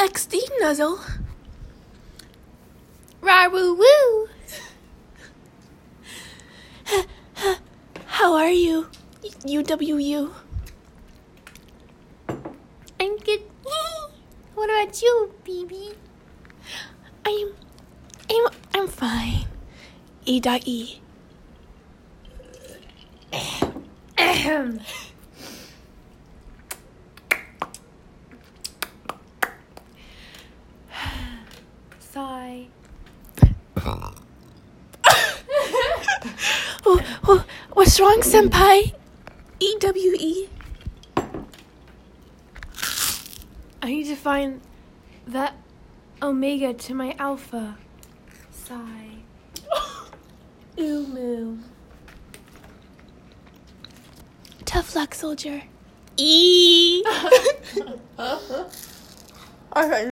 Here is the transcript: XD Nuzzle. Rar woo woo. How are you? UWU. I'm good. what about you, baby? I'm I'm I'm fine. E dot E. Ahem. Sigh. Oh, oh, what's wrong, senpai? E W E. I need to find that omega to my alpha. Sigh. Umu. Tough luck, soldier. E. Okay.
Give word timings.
XD 0.00 0.34
Nuzzle. 0.60 0.98
Rar 3.20 3.50
woo 3.50 3.74
woo. 3.74 4.28
How 8.06 8.32
are 8.32 8.48
you? 8.48 8.88
UWU. 9.44 10.32
I'm 12.98 13.16
good. 13.18 13.42
what 14.54 14.70
about 14.70 15.02
you, 15.02 15.34
baby? 15.44 15.92
I'm 17.26 17.52
I'm 18.30 18.46
I'm 18.72 18.88
fine. 18.88 19.44
E 20.24 20.40
dot 20.40 20.62
E. 20.64 21.02
Ahem. 24.16 24.80
Sigh. 32.50 32.66
Oh, 36.86 37.00
oh, 37.28 37.44
what's 37.74 38.00
wrong, 38.00 38.20
senpai? 38.22 38.92
E 39.60 39.76
W 39.78 40.16
E. 40.18 40.48
I 43.82 43.86
need 43.86 44.04
to 44.04 44.16
find 44.16 44.60
that 45.26 45.54
omega 46.20 46.74
to 46.74 46.94
my 46.94 47.14
alpha. 47.18 47.76
Sigh. 48.50 49.22
Umu. 50.78 51.58
Tough 54.64 54.96
luck, 54.96 55.14
soldier. 55.14 55.62
E. 56.16 57.04
Okay. 59.76 60.08